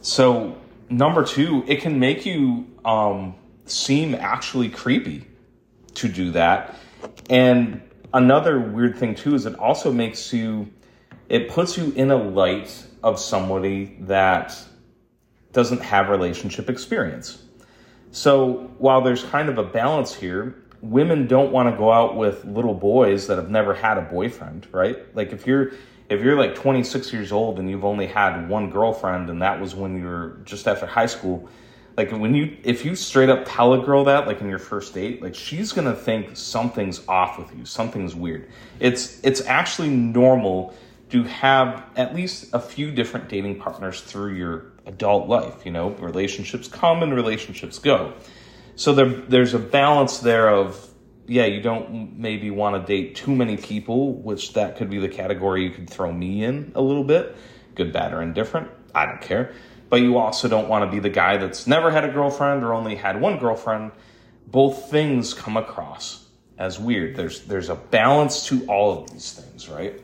So, 0.00 0.56
number 0.88 1.22
two, 1.22 1.62
it 1.66 1.82
can 1.82 2.00
make 2.00 2.24
you 2.24 2.68
um, 2.86 3.34
seem 3.66 4.14
actually 4.14 4.70
creepy 4.70 5.26
to 5.96 6.08
do 6.08 6.30
that. 6.30 6.74
And 7.28 7.82
another 8.14 8.58
weird 8.58 8.96
thing, 8.96 9.14
too, 9.14 9.34
is 9.34 9.44
it 9.44 9.58
also 9.58 9.92
makes 9.92 10.32
you, 10.32 10.72
it 11.28 11.50
puts 11.50 11.76
you 11.76 11.92
in 11.94 12.10
a 12.10 12.16
light 12.16 12.86
of 13.02 13.20
somebody 13.20 13.98
that 14.00 14.58
doesn't 15.52 15.82
have 15.82 16.08
relationship 16.08 16.70
experience. 16.70 17.42
So 18.10 18.70
while 18.78 19.02
there's 19.02 19.22
kind 19.22 19.50
of 19.50 19.58
a 19.58 19.64
balance 19.64 20.14
here, 20.14 20.61
women 20.82 21.28
don't 21.28 21.52
want 21.52 21.72
to 21.72 21.78
go 21.78 21.90
out 21.92 22.16
with 22.16 22.44
little 22.44 22.74
boys 22.74 23.28
that 23.28 23.38
have 23.38 23.48
never 23.48 23.72
had 23.72 23.96
a 23.96 24.02
boyfriend, 24.02 24.66
right? 24.72 24.98
Like 25.16 25.32
if 25.32 25.46
you're 25.46 25.72
if 26.08 26.20
you're 26.20 26.36
like 26.36 26.54
26 26.54 27.12
years 27.12 27.32
old 27.32 27.58
and 27.58 27.70
you've 27.70 27.84
only 27.84 28.06
had 28.06 28.48
one 28.48 28.68
girlfriend 28.68 29.30
and 29.30 29.40
that 29.40 29.58
was 29.60 29.74
when 29.74 29.96
you 29.96 30.04
were 30.04 30.36
just 30.44 30.68
after 30.68 30.84
high 30.84 31.06
school, 31.06 31.48
like 31.96 32.10
when 32.10 32.34
you 32.34 32.56
if 32.64 32.84
you 32.84 32.96
straight 32.96 33.28
up 33.28 33.44
tell 33.46 33.74
a 33.74 33.84
girl 33.84 34.04
that 34.04 34.26
like 34.26 34.40
in 34.40 34.48
your 34.48 34.58
first 34.58 34.92
date 34.92 35.22
like 35.22 35.34
she's 35.34 35.72
gonna 35.72 35.94
think 35.94 36.36
something's 36.36 37.06
off 37.06 37.38
with 37.38 37.56
you 37.56 37.64
something's 37.64 38.16
weird. 38.16 38.48
It's 38.80 39.20
it's 39.22 39.40
actually 39.42 39.90
normal 39.90 40.74
to 41.10 41.22
have 41.24 41.84
at 41.94 42.14
least 42.14 42.52
a 42.54 42.58
few 42.58 42.90
different 42.90 43.28
dating 43.28 43.60
partners 43.60 44.00
through 44.00 44.34
your 44.34 44.72
adult 44.86 45.28
life 45.28 45.64
you 45.64 45.70
know? 45.70 45.90
Relationships 45.90 46.66
come 46.66 47.04
and 47.04 47.14
relationships 47.14 47.78
go 47.78 48.14
so 48.76 48.92
there 48.92 49.08
there's 49.08 49.54
a 49.54 49.58
balance 49.58 50.18
there 50.18 50.48
of 50.48 50.88
yeah 51.26 51.44
you 51.44 51.60
don't 51.60 52.18
maybe 52.18 52.50
want 52.50 52.74
to 52.74 52.86
date 52.86 53.14
too 53.14 53.34
many 53.34 53.56
people 53.56 54.14
which 54.14 54.52
that 54.54 54.76
could 54.76 54.90
be 54.90 54.98
the 54.98 55.08
category 55.08 55.64
you 55.64 55.70
could 55.70 55.88
throw 55.88 56.12
me 56.12 56.44
in 56.44 56.72
a 56.74 56.80
little 56.80 57.04
bit 57.04 57.36
good 57.74 57.92
bad 57.92 58.12
or 58.12 58.22
indifferent 58.22 58.68
i 58.94 59.06
don't 59.06 59.20
care 59.20 59.52
but 59.92 60.00
you 60.00 60.16
also 60.16 60.48
don't 60.48 60.70
want 60.70 60.86
to 60.86 60.90
be 60.90 61.00
the 61.00 61.10
guy 61.10 61.36
that's 61.36 61.66
never 61.66 61.90
had 61.90 62.02
a 62.02 62.08
girlfriend 62.08 62.64
or 62.64 62.72
only 62.72 62.94
had 62.94 63.20
one 63.20 63.38
girlfriend. 63.38 63.92
Both 64.46 64.90
things 64.90 65.34
come 65.34 65.58
across 65.58 66.26
as 66.56 66.80
weird. 66.80 67.14
There's 67.14 67.42
there's 67.42 67.68
a 67.68 67.74
balance 67.74 68.46
to 68.46 68.64
all 68.68 69.02
of 69.02 69.10
these 69.10 69.32
things, 69.34 69.68
right? 69.68 70.00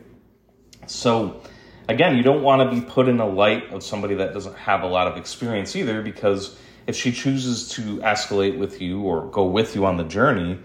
So 0.85 1.41
again, 1.87 2.17
you 2.17 2.21
don't 2.21 2.43
want 2.43 2.69
to 2.69 2.79
be 2.79 2.85
put 2.85 3.09
in 3.09 3.17
the 3.17 3.25
light 3.25 3.73
of 3.73 3.81
somebody 3.81 4.13
that 4.13 4.31
doesn't 4.31 4.55
have 4.57 4.83
a 4.83 4.87
lot 4.87 5.07
of 5.07 5.17
experience 5.17 5.75
either 5.75 6.03
because 6.03 6.55
if 6.89 6.95
she 6.95 7.11
chooses 7.11 7.69
to 7.69 7.97
escalate 7.97 8.57
with 8.57 8.81
you 8.81 9.03
or 9.03 9.27
go 9.27 9.45
with 9.45 9.75
you 9.75 9.85
on 9.85 9.97
the 9.97 10.03
journey, 10.03 10.57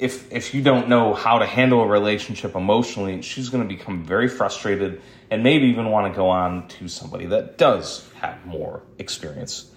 if 0.00 0.30
if 0.32 0.52
you 0.52 0.60
don't 0.60 0.88
know 0.88 1.14
how 1.14 1.38
to 1.38 1.46
handle 1.46 1.82
a 1.82 1.86
relationship 1.86 2.56
emotionally, 2.56 3.22
she's 3.22 3.48
going 3.48 3.62
to 3.62 3.76
become 3.76 4.04
very 4.04 4.26
frustrated 4.26 5.00
and 5.30 5.44
maybe 5.44 5.68
even 5.68 5.88
want 5.88 6.12
to 6.12 6.16
go 6.16 6.28
on 6.28 6.66
to 6.66 6.88
somebody 6.88 7.26
that 7.26 7.58
does 7.58 8.10
have 8.16 8.44
more 8.44 8.82
experience 8.98 9.70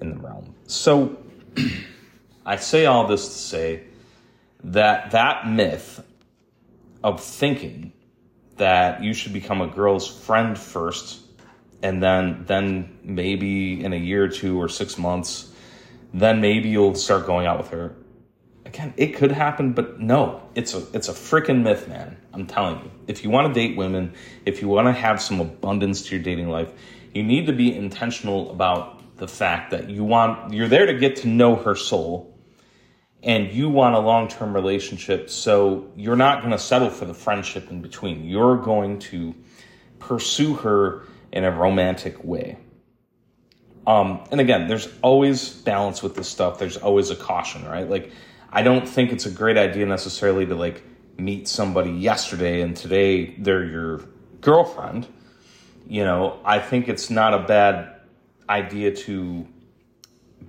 in 0.00 0.10
the 0.10 0.16
realm. 0.16 0.54
So 0.68 1.18
I 2.46 2.54
say 2.54 2.86
all 2.86 3.08
this 3.08 3.26
to 3.26 3.34
say 3.34 3.82
that 4.62 5.10
that 5.10 5.48
myth 5.48 6.04
of 7.02 7.20
thinking 7.20 7.92
that 8.58 9.02
you 9.02 9.12
should 9.12 9.32
become 9.32 9.60
a 9.60 9.66
girl's 9.66 10.06
friend 10.06 10.56
first 10.56 11.29
and 11.82 12.02
then 12.02 12.44
then 12.46 12.98
maybe 13.02 13.84
in 13.84 13.92
a 13.92 13.96
year 13.96 14.24
or 14.24 14.28
two 14.28 14.60
or 14.60 14.68
6 14.68 14.98
months 14.98 15.52
then 16.12 16.40
maybe 16.40 16.68
you'll 16.68 16.94
start 16.94 17.26
going 17.26 17.46
out 17.46 17.58
with 17.58 17.68
her 17.68 17.94
again, 18.70 18.94
it 18.96 19.16
could 19.16 19.32
happen, 19.32 19.72
but 19.72 20.00
no, 20.00 20.42
it's 20.54 20.74
a 20.74 20.86
it's 20.92 21.08
a 21.08 21.12
freaking 21.12 21.62
myth, 21.62 21.88
man. 21.88 22.16
I'm 22.32 22.46
telling 22.46 22.78
you. 22.84 22.90
If 23.08 23.24
you 23.24 23.30
want 23.30 23.52
to 23.52 23.60
date 23.60 23.76
women, 23.76 24.14
if 24.46 24.62
you 24.62 24.68
want 24.68 24.86
to 24.86 24.92
have 24.92 25.20
some 25.20 25.40
abundance 25.40 26.02
to 26.02 26.14
your 26.14 26.22
dating 26.22 26.48
life, 26.48 26.72
you 27.12 27.22
need 27.22 27.46
to 27.46 27.52
be 27.52 27.74
intentional 27.74 28.50
about 28.52 29.16
the 29.16 29.28
fact 29.28 29.72
that 29.72 29.90
you 29.90 30.04
want 30.04 30.52
you're 30.52 30.68
there 30.68 30.86
to 30.86 30.94
get 30.94 31.16
to 31.16 31.28
know 31.28 31.56
her 31.56 31.74
soul 31.74 32.38
and 33.22 33.52
you 33.52 33.68
want 33.68 33.94
a 33.94 33.98
long-term 33.98 34.54
relationship 34.54 35.28
so 35.28 35.90
you're 35.94 36.16
not 36.16 36.40
going 36.40 36.52
to 36.52 36.58
settle 36.58 36.88
for 36.88 37.04
the 37.04 37.12
friendship 37.12 37.70
in 37.70 37.82
between 37.82 38.24
you're 38.24 38.56
going 38.56 38.98
to 38.98 39.34
pursue 39.98 40.54
her 40.54 41.02
in 41.32 41.44
a 41.44 41.50
romantic 41.50 42.22
way 42.24 42.58
um, 43.86 44.24
and 44.30 44.40
again 44.40 44.68
there's 44.68 44.88
always 45.02 45.48
balance 45.48 46.02
with 46.02 46.14
this 46.14 46.28
stuff 46.28 46.58
there's 46.58 46.76
always 46.76 47.10
a 47.10 47.16
caution 47.16 47.64
right 47.64 47.88
like 47.88 48.12
I 48.52 48.62
don't 48.62 48.88
think 48.88 49.12
it's 49.12 49.26
a 49.26 49.30
great 49.30 49.56
idea 49.56 49.86
necessarily 49.86 50.44
to 50.46 50.54
like 50.54 50.82
meet 51.16 51.46
somebody 51.46 51.90
yesterday 51.90 52.62
and 52.62 52.76
today 52.76 53.36
they're 53.38 53.64
your 53.64 54.00
girlfriend. 54.40 55.06
You 55.86 56.04
know, 56.04 56.40
I 56.44 56.58
think 56.58 56.88
it's 56.88 57.10
not 57.10 57.34
a 57.34 57.40
bad 57.40 57.94
idea 58.48 58.94
to 58.94 59.46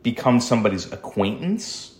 become 0.01 0.39
somebody's 0.39 0.91
acquaintance 0.91 1.95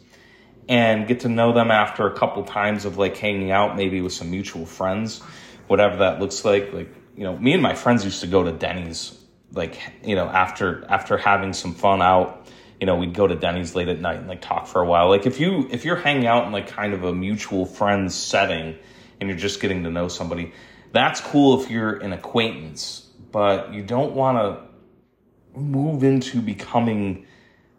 and 0.68 1.08
get 1.08 1.20
to 1.22 1.30
know 1.30 1.54
them 1.54 1.70
after 1.70 2.08
a 2.08 2.14
couple 2.14 2.44
times 2.44 2.86
of 2.86 2.98
like 2.98 3.18
hanging 3.18 3.52
out, 3.52 3.76
maybe 3.76 4.02
with 4.02 4.14
some 4.14 4.32
mutual 4.32 4.66
friends, 4.66 5.22
whatever 5.68 5.98
that 5.98 6.20
looks 6.20 6.44
like. 6.46 6.74
Like, 6.74 6.94
you 7.16 7.24
know, 7.24 7.38
me 7.38 7.54
and 7.54 7.62
my 7.62 7.76
friends 7.76 8.04
used 8.04 8.22
to 8.22 8.28
go 8.28 8.44
to 8.44 8.52
Denny's 8.52 9.18
like, 9.54 9.80
you 10.04 10.16
know, 10.16 10.28
after 10.28 10.86
after 10.90 11.18
having 11.18 11.54
some 11.54 11.74
fun 11.74 12.02
out 12.02 12.48
you 12.82 12.88
know, 12.88 12.96
we'd 12.96 13.14
go 13.14 13.28
to 13.28 13.36
Denny's 13.36 13.76
late 13.76 13.88
at 13.90 14.02
night 14.02 14.18
and 14.18 14.28
like 14.28 14.42
talk 14.42 14.66
for 14.66 14.82
a 14.82 14.86
while. 14.86 15.08
Like 15.08 15.28
if 15.28 15.40
you 15.40 15.68
if 15.70 15.86
you're 15.86 15.96
hanging 15.96 16.26
out 16.26 16.48
in 16.48 16.52
like 16.52 16.68
kind 16.68 16.96
of 16.96 17.04
a 17.04 17.14
mutual 17.14 17.68
friends 17.68 18.16
setting 18.16 18.76
and 19.20 19.30
you're 19.30 19.38
just 19.38 19.62
getting 19.62 19.84
to 19.84 19.92
know 19.92 20.08
somebody, 20.08 20.52
that's 20.92 21.22
cool 21.22 21.62
if 21.62 21.70
you're 21.70 21.98
an 21.98 22.12
acquaintance, 22.12 23.08
but 23.32 23.72
you 23.72 23.84
don't 23.84 24.14
want 24.14 24.40
to 24.40 25.60
move 25.60 26.04
into 26.04 26.42
becoming 26.42 27.28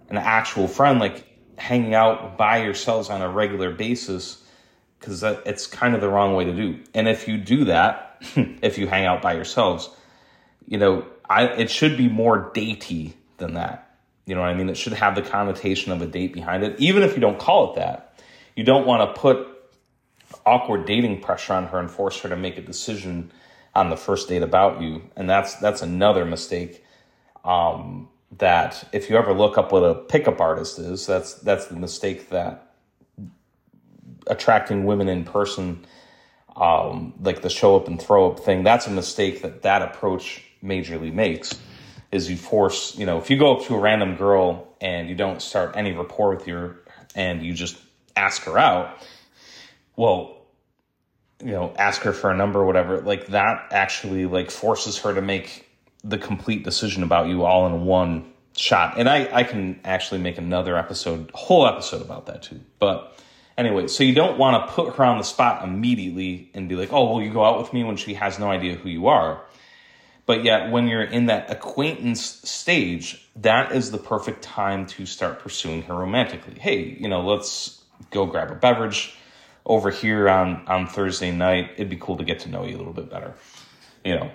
an 0.09 0.19
actual 0.19 0.69
friend 0.69 1.01
like 1.01 1.27
hanging 1.59 1.95
out 1.95 2.39
by 2.39 2.63
yourselves 2.63 3.11
on 3.11 3.23
a 3.23 3.29
regular 3.29 3.73
basis 3.73 4.42
because 5.03 5.23
it's 5.23 5.67
kind 5.67 5.95
of 5.95 6.01
the 6.01 6.09
wrong 6.09 6.35
way 6.35 6.45
to 6.45 6.53
do. 6.55 6.81
And 6.95 7.09
if 7.09 7.29
you 7.29 7.37
do 7.37 7.65
that, 7.67 8.23
if 8.63 8.79
you 8.79 8.87
hang 8.87 9.05
out 9.05 9.21
by 9.21 9.35
yourselves, 9.35 9.91
you 10.67 10.79
know, 10.79 11.05
I 11.29 11.45
it 11.47 11.71
should 11.71 11.97
be 11.99 12.09
more 12.09 12.51
datey 12.53 13.15
than 13.37 13.55
that 13.55 13.93
you 14.27 14.35
know 14.35 14.43
what 14.43 14.51
I 14.51 14.55
mean? 14.55 14.69
It 14.69 14.77
should 14.77 14.93
have 14.93 15.15
the 15.15 15.23
connotation 15.23 15.93
of 15.93 16.01
a 16.01 16.07
date 16.07 16.33
behind 16.33 16.63
it, 16.63 16.79
even 16.79 17.03
if 17.03 17.15
you 17.15 17.21
don't 17.21 17.39
call 17.39 17.73
it 17.73 17.77
that. 17.77 18.19
You 18.55 18.65
don't 18.65 18.87
want 18.87 19.15
to 19.15 19.21
put 19.21 19.49
awkward 20.47 20.87
dating 20.87 21.21
pressure 21.21 21.55
on 21.55 21.67
her 21.67 21.79
and 21.79 21.91
force 21.91 22.21
her 22.21 22.29
to 22.29 22.37
make 22.37 22.57
a 22.57 22.63
decision 22.63 23.33
on 23.75 23.91
the 23.91 23.97
first 23.97 24.29
date 24.29 24.43
about 24.43 24.81
you. 24.81 25.03
And 25.17 25.29
that's 25.29 25.57
that's 25.57 25.83
another 25.83 26.25
mistake. 26.25 26.85
Um, 27.45 28.09
that 28.39 28.89
if 28.93 29.11
you 29.11 29.17
ever 29.17 29.35
look 29.35 29.59
up 29.59 29.73
what 29.73 29.81
a 29.81 29.95
pickup 29.95 30.41
artist 30.41 30.79
is, 30.79 31.07
that's 31.07 31.35
that's 31.35 31.67
the 31.67 31.77
mistake 31.77 32.31
that 32.31 32.72
attracting 34.27 34.85
women 34.85 35.09
in 35.09 35.25
person, 35.25 35.85
um, 36.57 37.15
like 37.21 37.43
the 37.43 37.51
show 37.51 37.77
up 37.77 37.89
and 37.89 38.01
throw 38.01 38.31
up 38.31 38.41
thing, 38.41 38.63
that's 38.63 38.87
a 38.87 38.91
mistake 38.91 39.43
that 39.43 39.63
that 39.63 39.83
approach 39.83 40.45
majorly 40.63 41.13
makes 41.13 41.59
is 42.11 42.31
you 42.31 42.37
force, 42.37 42.97
you 42.97 43.07
know, 43.07 43.19
if 43.19 43.31
you 43.31 43.39
go 43.39 43.57
up 43.57 43.67
to 43.67 43.75
a 43.75 43.79
random 43.79 44.17
girl 44.17 44.69
and 44.81 45.09
you 45.09 45.15
don't 45.15 45.41
start 45.41 45.77
any 45.77 45.93
rapport 45.93 46.35
with 46.35 46.45
her 46.45 46.79
and 47.15 47.45
you 47.45 47.55
just 47.55 47.79
ask 48.17 48.43
her 48.43 48.59
out, 48.59 48.99
well, 49.97 50.43
you 51.41 51.51
know, 51.51 51.75
ask 51.77 52.03
her 52.03 52.13
for 52.13 52.31
a 52.31 52.37
number 52.37 52.61
or 52.61 52.67
whatever, 52.67 53.01
like 53.01 53.29
that 53.29 53.67
actually 53.71 54.27
like 54.27 54.51
forces 54.51 54.99
her 54.99 55.15
to 55.15 55.23
make 55.23 55.69
the 56.05 56.19
complete 56.19 56.65
decision 56.65 57.03
about 57.03 57.29
you 57.29 57.45
all 57.45 57.67
in 57.67 57.85
one 57.85 58.31
shot. 58.57 58.99
And 58.99 59.09
I, 59.09 59.29
I 59.33 59.45
can 59.45 59.81
actually 59.85 60.21
make 60.21 60.39
another 60.39 60.77
episode, 60.77 61.31
whole 61.35 61.67
episode 61.67 62.03
about 62.03 62.27
that 62.27 62.43
too. 62.43 62.61
But 62.79 63.19
anyway, 63.57 63.87
so 63.89 64.05
you 64.05 64.15
don't 64.15 64.39
want 64.39 64.67
to 64.67 64.73
put 64.73 64.97
her 64.97 65.05
on 65.05 65.19
the 65.19 65.25
spot 65.25 65.65
immediately 65.65 66.51
and 66.55 66.69
be 66.69 66.77
like, 66.77 66.93
oh, 66.93 67.13
well, 67.13 67.23
you 67.23 67.33
go 67.33 67.45
out 67.45 67.59
with 67.59 67.73
me 67.73 67.85
when 67.85 67.97
she 67.97 68.15
has 68.15 68.39
no 68.39 68.51
idea 68.51 68.75
who 68.75 68.89
you 68.89 69.09
are. 69.09 69.43
But 70.25 70.45
yet, 70.45 70.71
when 70.71 70.87
you're 70.87 71.03
in 71.03 71.27
that 71.27 71.51
acquaintance 71.51 72.23
stage, 72.23 73.29
that 73.37 73.73
is 73.73 73.91
the 73.91 73.99
perfect 73.99 74.43
time 74.43 74.87
to 74.87 75.05
start 75.05 75.41
pursuing 75.41 75.83
her 75.83 75.95
romantically. 75.95 76.59
Hey, 76.59 76.97
you 76.99 77.09
know, 77.09 77.27
let's 77.27 77.83
go 78.11 78.27
grab 78.27 78.51
a 78.51 78.55
beverage 78.55 79.17
over 79.67 79.91
here 79.91 80.29
on, 80.29 80.65
on 80.69 80.87
Thursday 80.87 81.33
night. 81.33 81.73
It'd 81.75 81.91
be 81.91 81.97
cool 81.97 82.17
to 82.17 82.25
get 82.25 82.41
to 82.41 82.49
know 82.49 82.65
you 82.65 82.77
a 82.77 82.79
little 82.79 82.93
bit 82.93 83.11
better. 83.11 83.35
You 84.05 84.17
know, 84.17 84.31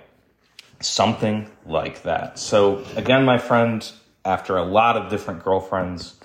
something 0.82 1.50
like 1.66 2.04
that. 2.04 2.38
So, 2.38 2.84
again, 2.96 3.24
my 3.24 3.38
friend, 3.38 3.90
after 4.26 4.58
a 4.58 4.64
lot 4.64 4.98
of 4.98 5.10
different 5.10 5.44
girlfriends, 5.44 6.16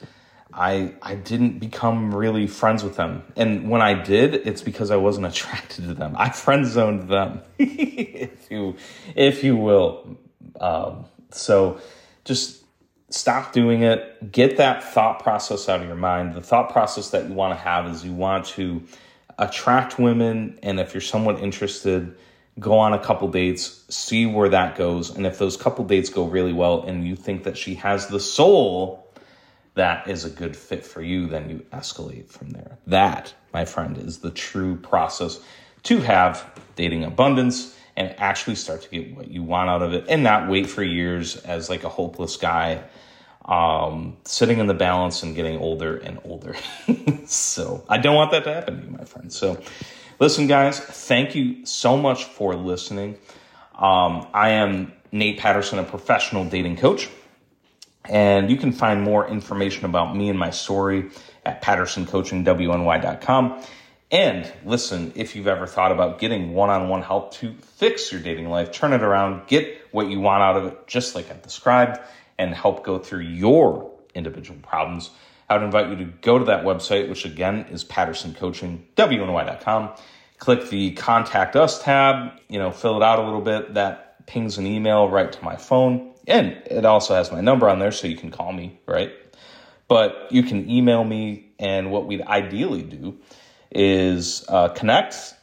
I 0.53 0.95
I 1.03 1.15
didn't 1.15 1.59
become 1.59 2.15
really 2.15 2.47
friends 2.47 2.85
with 2.85 2.97
them. 2.97 3.23
And 3.37 3.71
when 3.71 3.83
I 3.83 3.95
did, 3.95 4.35
it's 4.35 4.63
because 4.63 4.91
I 4.91 4.97
wasn't 4.97 5.27
attracted 5.33 5.87
to 5.89 5.95
them. 5.95 6.15
I 6.17 6.31
friend 6.31 6.67
zoned 6.67 7.09
them, 7.09 7.43
if 7.59 8.51
you 8.51 8.77
if 9.15 9.45
you 9.45 9.57
will. 9.57 10.19
Um, 10.61 11.07
so 11.31 11.81
just 12.25 12.65
stop 13.11 13.53
doing 13.53 13.83
it. 13.83 14.33
Get 14.33 14.57
that 14.59 14.85
thought 14.85 15.23
process 15.23 15.69
out 15.69 15.81
of 15.81 15.87
your 15.87 15.97
mind. 15.97 16.35
The 16.35 16.41
thought 16.41 16.71
process 16.71 17.11
that 17.11 17.29
you 17.29 17.35
want 17.35 17.57
to 17.57 17.63
have 17.63 17.87
is 17.87 18.05
you 18.05 18.13
want 18.13 18.47
to 18.47 18.83
attract 19.39 19.99
women, 19.99 20.59
and 20.63 20.79
if 20.79 20.95
you're 20.95 21.01
somewhat 21.01 21.41
interested, 21.41 22.15
go 22.59 22.79
on 22.79 22.93
a 22.93 22.99
couple 22.99 23.29
dates, 23.29 23.85
see 23.89 24.27
where 24.27 24.49
that 24.51 24.77
goes, 24.77 25.11
and 25.15 25.27
if 25.27 25.39
those 25.39 25.57
couple 25.57 25.85
dates 25.85 26.11
go 26.11 26.25
really 26.25 26.53
well, 26.53 26.83
and 26.83 27.07
you 27.07 27.17
think 27.17 27.45
that 27.45 27.57
she 27.57 27.75
has 27.77 28.09
the 28.09 28.21
soul 28.21 29.03
that 29.75 30.09
is 30.09 30.25
a 30.25 30.31
good 30.31 30.57
fit 30.57 30.85
for 30.85 31.03
you, 31.03 31.27
then 31.27 31.49
you 31.49 31.67
escalate 31.73 32.29
from 32.29 32.51
there. 32.51 32.79
That, 32.87 33.35
my 33.53 33.65
friend, 33.65 33.97
is 33.97 34.19
the 34.19 34.31
true 34.31 34.77
process 34.77 35.41
to 35.85 36.01
have 36.01 36.49
dating 36.77 37.05
abundance 37.05 37.77
and 37.97 38.15
actually 38.19 38.57
start 38.57 38.83
to 38.83 38.89
get 38.89 39.15
what 39.17 39.31
you 39.31 39.43
want 39.43 39.71
out 39.71 39.83
of 39.83 39.93
it 39.93 40.07
and 40.09 40.23
not 40.23 40.49
wait 40.49 40.67
for 40.67 40.83
years 40.83 41.37
as 41.37 41.69
like 41.69 41.85
a 41.85 41.89
hopeless 41.89 42.37
guy 42.37 42.83
um, 43.45 44.17
sitting 44.25 44.59
in 44.59 44.67
the 44.67 44.75
balance 44.75 45.23
and 45.23 45.35
getting 45.35 45.59
older 45.59 45.97
and 45.97 46.21
older. 46.25 46.55
so 47.27 47.85
I 47.89 47.99
don't 47.99 48.15
want 48.15 48.31
that 48.31 48.45
to 48.45 48.55
happen 48.55 48.81
to 48.81 48.87
you, 48.87 48.91
my 48.91 49.05
friend. 49.05 49.33
So 49.33 49.61
listen, 50.19 50.47
guys, 50.47 50.79
thank 50.79 51.35
you 51.35 51.67
so 51.67 51.97
much 51.97 52.25
for 52.25 52.55
listening. 52.55 53.19
Um, 53.75 54.29
I 54.33 54.51
am 54.51 54.93
Nate 55.11 55.39
Patterson, 55.39 55.79
a 55.79 55.85
professional 55.85 56.45
dating 56.45 56.77
coach. 56.77 57.09
And 58.05 58.51
you 58.51 58.57
can 58.57 58.73
find 58.73 59.03
more 59.03 59.29
information 59.29 59.85
about 59.85 60.17
me 60.17 60.29
and 60.29 60.37
my 60.39 60.51
story 60.51 61.11
at 61.45 61.63
pattersoncoachingwny.com. 61.63 63.63
And 64.11 64.53
listen, 64.65 65.13
if 65.15 65.35
you've 65.35 65.47
ever 65.47 65.67
thought 65.67 65.93
about 65.93 66.19
getting 66.19 66.53
one 66.53 66.69
on 66.69 66.91
one 66.91 67.01
help 67.03 67.33
to 67.35 67.55
fix 67.55 68.13
your 68.13 68.21
dating 68.21 68.51
life, 68.51 68.71
turn 68.71 68.93
it 68.93 69.03
around, 69.03 69.47
get 69.47 69.79
what 69.91 70.09
you 70.09 70.21
want 70.21 70.43
out 70.43 70.57
of 70.57 70.67
it, 70.67 70.87
just 70.87 71.15
like 71.15 71.31
I 71.31 71.39
described, 71.41 71.99
and 72.39 72.55
help 72.55 72.85
go 72.85 72.99
through 72.99 73.21
your 73.21 73.91
individual 74.15 74.59
problems, 74.61 75.09
I 75.49 75.57
would 75.57 75.65
invite 75.65 75.89
you 75.89 75.97
to 75.97 76.05
go 76.05 76.39
to 76.39 76.45
that 76.47 76.65
website, 76.65 77.09
which 77.09 77.25
again 77.25 77.67
is 77.71 77.85
pattersoncoachingwny.com. 77.85 79.91
Click 80.39 80.71
the 80.71 80.93
contact 80.93 81.57
us 81.57 81.83
tab, 81.83 82.39
you 82.49 82.59
know, 82.59 82.71
fill 82.71 82.97
it 82.97 83.03
out 83.03 83.19
a 83.19 83.23
little 83.23 83.41
bit. 83.41 83.75
That 83.75 84.25
pings 84.27 84.59
an 84.59 84.67
email 84.67 85.09
right 85.09 85.33
to 85.33 85.45
my 85.45 85.57
phone. 85.57 86.12
And 86.27 86.63
it 86.67 86.85
also 86.85 87.15
has 87.15 87.33
my 87.33 87.41
number 87.41 87.69
on 87.69 87.79
there 87.79 87.93
so 87.93 88.07
you 88.07 88.17
can 88.17 88.31
call 88.31 88.53
me, 88.53 88.81
right? 88.87 89.13
But 89.89 90.29
you 90.31 90.43
can 90.43 90.71
email 90.71 91.05
me, 91.05 91.51
and 91.59 91.91
what 91.91 92.07
we'd 92.07 92.23
ideally 92.23 92.83
do 92.83 93.19
is 93.71 94.45
uh, 94.49 94.69
connect, 94.69 95.35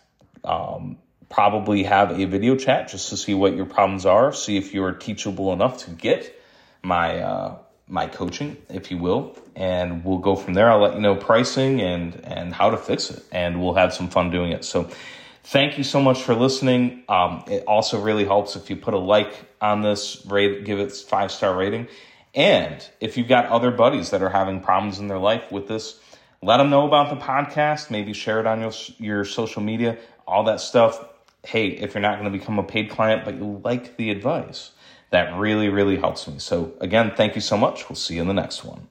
um, 0.44 0.98
probably 1.30 1.84
have 1.84 2.20
a 2.20 2.26
video 2.26 2.56
chat 2.56 2.88
just 2.88 3.10
to 3.10 3.18
see 3.18 3.34
what 3.34 3.56
your 3.56 3.66
problems 3.66 4.06
are, 4.06 4.34
see 4.34 4.58
if 4.58 4.74
you're 4.74 4.94
teachable 4.94 5.54
enough 5.54 5.80
to 5.86 5.92
get 5.92 6.42
my 6.82 7.20
uh, 7.20 7.58
my 7.88 8.08
coaching, 8.08 8.56
if 8.70 8.92
you 8.92 8.98
will, 8.98 9.36
and 9.56 10.06
we'll 10.06 10.20
go 10.20 10.36
from 10.36 10.54
there. 10.54 10.70
I'll 10.72 10.80
let 10.80 10.94
you 10.94 11.02
know 11.02 11.16
pricing 11.16 11.82
and 11.82 12.16
and 12.24 12.54
how 12.54 12.70
to 12.70 12.78
fix 12.78 13.10
it, 13.10 13.24
and 13.32 13.62
we'll 13.62 13.76
have 13.76 13.94
some 13.94 14.10
fun 14.10 14.32
doing 14.32 14.52
it. 14.52 14.64
So. 14.64 14.90
Thank 15.44 15.78
you 15.78 15.84
so 15.84 16.02
much 16.02 16.22
for 16.22 16.36
listening. 16.36 17.04
Um, 17.10 17.44
it 17.48 17.64
also 17.66 18.00
really 18.00 18.26
helps 18.26 18.56
if 18.56 18.70
you 18.70 18.76
put 18.76 18.94
a 18.94 19.00
like 19.00 19.34
on 19.62 19.82
this, 19.82 20.24
rate, 20.26 20.64
give 20.66 20.80
it 20.80 20.92
five 20.92 21.32
star 21.32 21.56
rating, 21.56 21.88
and 22.36 22.88
if 23.00 23.18
you've 23.18 23.28
got 23.28 23.48
other 23.48 23.72
buddies 23.72 24.12
that 24.12 24.22
are 24.22 24.30
having 24.30 24.60
problems 24.60 25.00
in 25.00 25.08
their 25.08 25.18
life 25.18 25.52
with 25.52 25.68
this, 25.68 26.00
let 26.42 26.58
them 26.58 26.70
know 26.70 26.88
about 26.88 27.10
the 27.10 27.24
podcast. 27.24 27.90
Maybe 27.90 28.14
share 28.14 28.40
it 28.40 28.46
on 28.46 28.62
your, 28.62 28.72
your 28.98 29.26
social 29.26 29.62
media, 29.62 29.98
all 30.28 30.44
that 30.46 30.62
stuff. 30.62 31.04
Hey, 31.46 31.70
if 31.70 31.94
you're 31.94 32.02
not 32.02 32.20
going 32.20 32.32
to 32.32 32.38
become 32.38 32.60
a 32.60 32.64
paid 32.64 32.90
client, 32.90 33.26
but 33.26 33.36
you 33.36 33.62
like 33.64 33.98
the 33.98 34.12
advice, 34.12 34.72
that 35.10 35.36
really, 35.38 35.70
really 35.70 35.98
helps 35.98 36.28
me. 36.28 36.38
So, 36.38 36.74
again, 36.80 37.14
thank 37.16 37.36
you 37.36 37.42
so 37.42 37.58
much. 37.58 37.90
We'll 37.90 37.96
see 37.96 38.16
you 38.16 38.22
in 38.22 38.28
the 38.28 38.34
next 38.34 38.64
one. 38.64 38.88